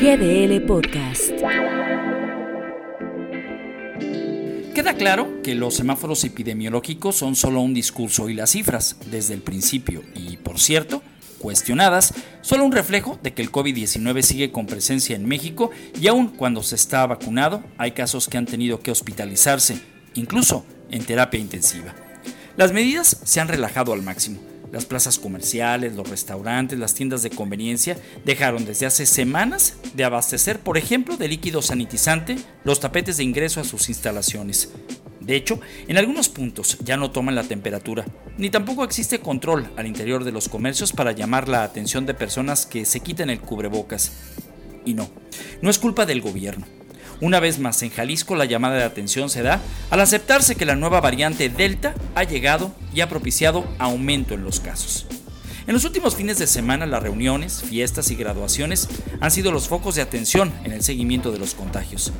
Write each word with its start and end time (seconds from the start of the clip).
GDL 0.00 0.62
Podcast. 0.62 1.28
Queda 4.74 4.94
claro 4.94 5.42
que 5.42 5.54
los 5.54 5.74
semáforos 5.74 6.24
epidemiológicos 6.24 7.16
son 7.16 7.36
solo 7.36 7.60
un 7.60 7.74
discurso 7.74 8.30
y 8.30 8.34
las 8.34 8.52
cifras, 8.52 8.96
desde 9.10 9.34
el 9.34 9.42
principio 9.42 10.02
y, 10.14 10.38
por 10.38 10.58
cierto, 10.58 11.02
cuestionadas, 11.38 12.14
solo 12.40 12.64
un 12.64 12.72
reflejo 12.72 13.18
de 13.22 13.34
que 13.34 13.42
el 13.42 13.52
COVID-19 13.52 14.22
sigue 14.22 14.50
con 14.50 14.64
presencia 14.64 15.16
en 15.16 15.26
México 15.26 15.70
y 16.00 16.08
aun 16.08 16.28
cuando 16.28 16.62
se 16.62 16.76
está 16.76 17.06
vacunado, 17.06 17.62
hay 17.76 17.90
casos 17.90 18.26
que 18.26 18.38
han 18.38 18.46
tenido 18.46 18.80
que 18.80 18.92
hospitalizarse, 18.92 19.82
incluso 20.14 20.64
en 20.90 21.04
terapia 21.04 21.38
intensiva. 21.38 21.94
Las 22.56 22.72
medidas 22.72 23.18
se 23.22 23.38
han 23.38 23.48
relajado 23.48 23.92
al 23.92 24.00
máximo. 24.00 24.49
Las 24.72 24.86
plazas 24.86 25.18
comerciales, 25.18 25.94
los 25.94 26.08
restaurantes, 26.08 26.78
las 26.78 26.94
tiendas 26.94 27.22
de 27.22 27.30
conveniencia 27.30 27.96
dejaron 28.24 28.64
desde 28.64 28.86
hace 28.86 29.04
semanas 29.04 29.74
de 29.94 30.04
abastecer, 30.04 30.60
por 30.60 30.78
ejemplo, 30.78 31.16
de 31.16 31.28
líquido 31.28 31.60
sanitizante 31.60 32.36
los 32.62 32.78
tapetes 32.78 33.16
de 33.16 33.24
ingreso 33.24 33.60
a 33.60 33.64
sus 33.64 33.88
instalaciones. 33.88 34.70
De 35.20 35.36
hecho, 35.36 35.60
en 35.86 35.98
algunos 35.98 36.28
puntos 36.28 36.78
ya 36.82 36.96
no 36.96 37.10
toman 37.10 37.34
la 37.34 37.44
temperatura, 37.44 38.04
ni 38.38 38.48
tampoco 38.48 38.84
existe 38.84 39.20
control 39.20 39.70
al 39.76 39.86
interior 39.86 40.24
de 40.24 40.32
los 40.32 40.48
comercios 40.48 40.92
para 40.92 41.12
llamar 41.12 41.48
la 41.48 41.62
atención 41.62 42.06
de 42.06 42.14
personas 42.14 42.64
que 42.64 42.84
se 42.84 43.00
quiten 43.00 43.28
el 43.28 43.40
cubrebocas. 43.40 44.12
Y 44.84 44.94
no, 44.94 45.10
no 45.60 45.68
es 45.68 45.78
culpa 45.78 46.06
del 46.06 46.22
gobierno. 46.22 46.79
Una 47.20 47.40
vez 47.40 47.58
más, 47.58 47.82
en 47.82 47.90
Jalisco 47.90 48.36
la 48.36 48.44
llamada 48.44 48.76
de 48.76 48.84
atención 48.84 49.28
se 49.30 49.42
da 49.42 49.60
al 49.90 50.00
aceptarse 50.00 50.54
que 50.54 50.64
la 50.64 50.76
nueva 50.76 51.00
variante 51.00 51.48
Delta 51.48 51.94
ha 52.14 52.24
llegado 52.24 52.72
y 52.94 53.00
ha 53.00 53.08
propiciado 53.08 53.66
aumento 53.78 54.34
en 54.34 54.42
los 54.44 54.60
casos. 54.60 55.06
En 55.66 55.74
los 55.74 55.84
últimos 55.84 56.16
fines 56.16 56.38
de 56.38 56.46
semana 56.46 56.86
las 56.86 57.02
reuniones, 57.02 57.62
fiestas 57.62 58.10
y 58.10 58.16
graduaciones 58.16 58.88
han 59.20 59.30
sido 59.30 59.52
los 59.52 59.68
focos 59.68 59.94
de 59.94 60.02
atención 60.02 60.52
en 60.64 60.72
el 60.72 60.82
seguimiento 60.82 61.30
de 61.30 61.38
los 61.38 61.54
contagios. 61.54 62.12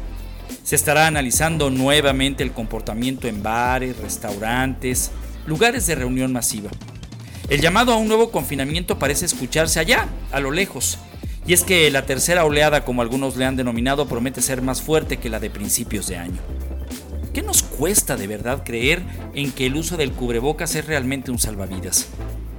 Se 0.62 0.76
estará 0.76 1.06
analizando 1.06 1.70
nuevamente 1.70 2.42
el 2.42 2.52
comportamiento 2.52 3.26
en 3.26 3.42
bares, 3.42 3.96
restaurantes, 3.96 5.10
lugares 5.46 5.86
de 5.86 5.94
reunión 5.94 6.32
masiva. 6.32 6.70
El 7.48 7.60
llamado 7.60 7.92
a 7.92 7.96
un 7.96 8.06
nuevo 8.06 8.30
confinamiento 8.30 8.98
parece 8.98 9.24
escucharse 9.24 9.80
allá, 9.80 10.06
a 10.30 10.38
lo 10.38 10.52
lejos, 10.52 10.98
y 11.50 11.52
es 11.52 11.64
que 11.64 11.90
la 11.90 12.06
tercera 12.06 12.44
oleada, 12.44 12.84
como 12.84 13.02
algunos 13.02 13.34
le 13.34 13.44
han 13.44 13.56
denominado, 13.56 14.06
promete 14.06 14.40
ser 14.40 14.62
más 14.62 14.82
fuerte 14.82 15.16
que 15.16 15.28
la 15.28 15.40
de 15.40 15.50
principios 15.50 16.06
de 16.06 16.16
año. 16.16 16.38
¿Qué 17.32 17.42
nos 17.42 17.64
cuesta 17.64 18.16
de 18.16 18.28
verdad 18.28 18.62
creer 18.64 19.02
en 19.34 19.50
que 19.50 19.66
el 19.66 19.74
uso 19.74 19.96
del 19.96 20.12
cubrebocas 20.12 20.76
es 20.76 20.86
realmente 20.86 21.32
un 21.32 21.40
salvavidas? 21.40 22.06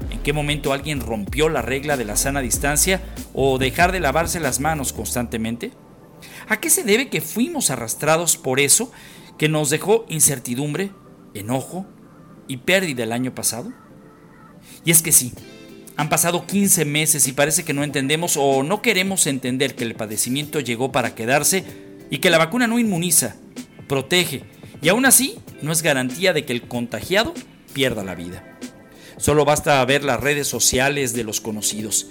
¿En 0.09 0.19
qué 0.19 0.33
momento 0.33 0.73
alguien 0.73 0.99
rompió 0.99 1.47
la 1.47 1.61
regla 1.61 1.95
de 1.95 2.03
la 2.03 2.17
sana 2.17 2.41
distancia 2.41 3.01
o 3.33 3.57
dejar 3.57 3.93
de 3.93 4.01
lavarse 4.01 4.41
las 4.41 4.59
manos 4.59 4.91
constantemente? 4.91 5.71
¿A 6.49 6.59
qué 6.59 6.69
se 6.69 6.83
debe 6.83 7.07
que 7.07 7.21
fuimos 7.21 7.71
arrastrados 7.71 8.35
por 8.35 8.59
eso 8.59 8.91
que 9.37 9.47
nos 9.47 9.69
dejó 9.69 10.03
incertidumbre, 10.09 10.91
enojo 11.33 11.85
y 12.49 12.57
pérdida 12.57 13.05
el 13.05 13.13
año 13.13 13.33
pasado? 13.33 13.71
Y 14.83 14.91
es 14.91 15.01
que 15.01 15.13
sí, 15.13 15.31
han 16.01 16.09
pasado 16.09 16.47
15 16.47 16.83
meses 16.83 17.27
y 17.27 17.31
parece 17.31 17.63
que 17.63 17.75
no 17.75 17.83
entendemos 17.83 18.35
o 18.35 18.63
no 18.63 18.81
queremos 18.81 19.27
entender 19.27 19.75
que 19.75 19.83
el 19.83 19.93
padecimiento 19.93 20.59
llegó 20.59 20.91
para 20.91 21.13
quedarse 21.13 21.63
y 22.09 22.17
que 22.17 22.31
la 22.31 22.39
vacuna 22.39 22.65
no 22.65 22.79
inmuniza, 22.79 23.35
protege 23.87 24.41
y 24.81 24.89
aún 24.89 25.05
así 25.05 25.37
no 25.61 25.71
es 25.71 25.83
garantía 25.83 26.33
de 26.33 26.43
que 26.43 26.53
el 26.53 26.63
contagiado 26.63 27.35
pierda 27.73 28.03
la 28.03 28.15
vida. 28.15 28.57
Solo 29.17 29.45
basta 29.45 29.85
ver 29.85 30.03
las 30.03 30.19
redes 30.19 30.47
sociales 30.47 31.13
de 31.13 31.23
los 31.23 31.39
conocidos. 31.39 32.07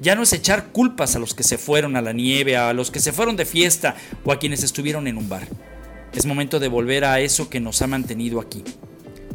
Ya 0.00 0.14
no 0.14 0.22
es 0.22 0.32
echar 0.32 0.68
culpas 0.68 1.16
a 1.16 1.18
los 1.18 1.34
que 1.34 1.42
se 1.42 1.58
fueron 1.58 1.96
a 1.96 2.00
la 2.00 2.12
nieve, 2.12 2.56
a 2.56 2.72
los 2.72 2.92
que 2.92 3.00
se 3.00 3.10
fueron 3.10 3.34
de 3.34 3.44
fiesta 3.44 3.96
o 4.24 4.30
a 4.30 4.38
quienes 4.38 4.62
estuvieron 4.62 5.08
en 5.08 5.16
un 5.16 5.28
bar. 5.28 5.48
Es 6.14 6.26
momento 6.26 6.60
de 6.60 6.68
volver 6.68 7.04
a 7.04 7.18
eso 7.18 7.50
que 7.50 7.58
nos 7.58 7.82
ha 7.82 7.88
mantenido 7.88 8.38
aquí, 8.38 8.62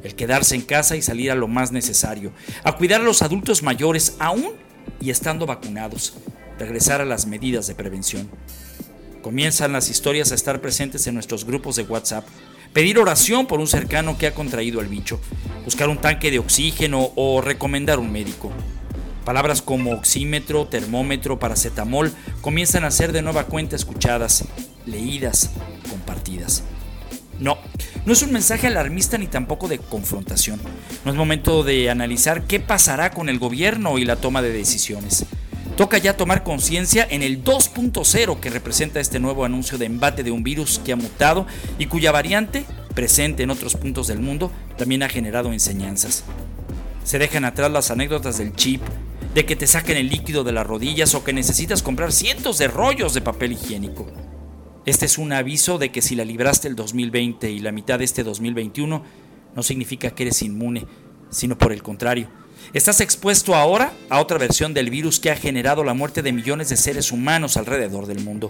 el 0.03 0.15
quedarse 0.15 0.55
en 0.55 0.61
casa 0.61 0.95
y 0.95 1.01
salir 1.01 1.31
a 1.31 1.35
lo 1.35 1.47
más 1.47 1.71
necesario, 1.71 2.31
a 2.63 2.73
cuidar 2.73 3.01
a 3.01 3.03
los 3.03 3.21
adultos 3.21 3.63
mayores 3.63 4.15
aún 4.19 4.51
y 4.99 5.09
estando 5.09 5.45
vacunados, 5.45 6.13
regresar 6.57 7.01
a 7.01 7.05
las 7.05 7.25
medidas 7.25 7.67
de 7.67 7.75
prevención. 7.75 8.29
Comienzan 9.21 9.73
las 9.73 9.89
historias 9.89 10.31
a 10.31 10.35
estar 10.35 10.61
presentes 10.61 11.05
en 11.07 11.13
nuestros 11.13 11.45
grupos 11.45 11.75
de 11.75 11.83
WhatsApp, 11.83 12.25
pedir 12.73 12.99
oración 12.99 13.47
por 13.47 13.59
un 13.59 13.67
cercano 13.67 14.17
que 14.17 14.27
ha 14.27 14.33
contraído 14.33 14.79
el 14.79 14.87
bicho, 14.87 15.19
buscar 15.65 15.89
un 15.89 15.97
tanque 15.97 16.31
de 16.31 16.39
oxígeno 16.39 17.11
o 17.15 17.41
recomendar 17.41 17.99
un 17.99 18.11
médico. 18.11 18.51
Palabras 19.25 19.61
como 19.61 19.91
oxímetro, 19.91 20.67
termómetro, 20.67 21.39
paracetamol 21.39 22.13
comienzan 22.39 22.85
a 22.85 22.91
ser 22.91 23.11
de 23.11 23.21
nueva 23.21 23.43
cuenta 23.47 23.75
escuchadas, 23.75 24.45
leídas, 24.85 25.51
compartidas. 25.89 26.63
No, 27.37 27.57
no 28.07 28.13
es 28.13 28.21
un 28.21 28.31
mensaje 28.31 28.67
alarmista 28.67 29.17
ni 29.17 29.27
tampoco 29.27 29.67
de 29.67 29.79
confrontación. 29.79 30.61
No 31.03 31.11
es 31.11 31.17
momento 31.17 31.63
de 31.63 31.89
analizar 31.89 32.43
qué 32.43 32.61
pasará 32.61 33.11
con 33.11 33.27
el 33.27 33.37
gobierno 33.37 33.97
y 33.97 34.05
la 34.05 34.15
toma 34.15 34.41
de 34.41 34.53
decisiones. 34.53 35.25
Toca 35.75 35.97
ya 35.97 36.15
tomar 36.15 36.45
conciencia 36.45 37.05
en 37.09 37.21
el 37.21 37.43
2.0 37.43 38.39
que 38.39 38.49
representa 38.49 39.01
este 39.01 39.19
nuevo 39.19 39.43
anuncio 39.43 39.77
de 39.77 39.87
embate 39.87 40.23
de 40.23 40.31
un 40.31 40.41
virus 40.41 40.79
que 40.79 40.93
ha 40.93 40.95
mutado 40.95 41.47
y 41.79 41.87
cuya 41.87 42.13
variante, 42.13 42.63
presente 42.95 43.43
en 43.43 43.49
otros 43.49 43.75
puntos 43.75 44.07
del 44.07 44.19
mundo, 44.19 44.53
también 44.77 45.03
ha 45.03 45.09
generado 45.09 45.51
enseñanzas. 45.51 46.23
Se 47.03 47.19
dejan 47.19 47.43
atrás 47.43 47.69
las 47.69 47.91
anécdotas 47.91 48.37
del 48.37 48.55
chip, 48.55 48.83
de 49.35 49.45
que 49.45 49.57
te 49.57 49.67
saquen 49.67 49.97
el 49.97 50.07
líquido 50.07 50.45
de 50.45 50.53
las 50.53 50.65
rodillas 50.65 51.13
o 51.13 51.25
que 51.25 51.33
necesitas 51.33 51.83
comprar 51.83 52.13
cientos 52.13 52.57
de 52.57 52.69
rollos 52.69 53.13
de 53.13 53.19
papel 53.19 53.51
higiénico. 53.51 54.07
Este 54.87 55.05
es 55.05 55.17
un 55.17 55.33
aviso 55.33 55.77
de 55.77 55.91
que 55.91 56.01
si 56.01 56.15
la 56.15 56.23
libraste 56.23 56.69
el 56.69 56.77
2020 56.77 57.51
y 57.51 57.59
la 57.59 57.73
mitad 57.73 57.99
de 57.99 58.05
este 58.05 58.23
2021, 58.23 59.03
no 59.53 59.61
significa 59.61 60.11
que 60.11 60.23
eres 60.23 60.41
inmune, 60.41 60.87
sino 61.29 61.57
por 61.57 61.73
el 61.73 61.83
contrario. 61.83 62.29
Estás 62.71 63.01
expuesto 63.01 63.53
ahora 63.53 63.91
a 64.09 64.21
otra 64.21 64.37
versión 64.37 64.73
del 64.73 64.89
virus 64.89 65.19
que 65.19 65.29
ha 65.29 65.35
generado 65.35 65.83
la 65.83 65.93
muerte 65.93 66.21
de 66.21 66.31
millones 66.31 66.69
de 66.69 66.77
seres 66.77 67.11
humanos 67.11 67.57
alrededor 67.57 68.05
del 68.05 68.23
mundo. 68.23 68.49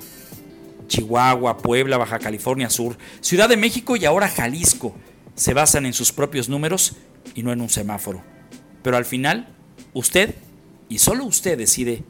Chihuahua, 0.88 1.58
Puebla, 1.58 1.98
Baja 1.98 2.20
California 2.20 2.70
Sur, 2.70 3.00
Ciudad 3.20 3.50
de 3.50 3.58
México 3.58 3.96
y 3.96 4.06
ahora 4.06 4.30
Jalisco 4.30 4.96
se 5.34 5.56
basan 5.56 5.88
en 5.88 5.94
sus 5.94 6.12
propios 6.12 6.50
números 6.50 6.98
y 7.34 7.42
no 7.42 7.52
en 7.52 7.62
un 7.62 7.70
semáforo. 7.70 8.22
Pero 8.84 8.96
al 8.96 9.06
final, 9.06 9.56
usted 9.92 10.36
y 10.88 11.00
solo 11.00 11.26
usted 11.26 11.58
decide 11.58 12.04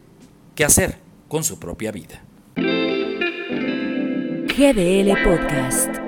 qué 0.53 0.65
hacer 0.65 0.97
con 1.29 1.45
su 1.45 1.59
propia 1.59 1.94
vida. 1.94 2.26
GDL 4.57 5.13
Podcast. 5.22 6.06